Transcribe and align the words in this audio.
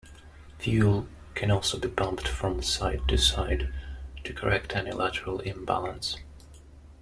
Fuel 0.57 1.07
can 1.35 1.51
also 1.51 1.77
be 1.77 1.87
pumped 1.87 2.27
from 2.27 2.63
side 2.63 3.07
to 3.07 3.17
side 3.19 3.71
to 4.23 4.33
correct 4.33 4.75
any 4.75 4.91
lateral 4.91 5.41
imbalance. 5.41 6.17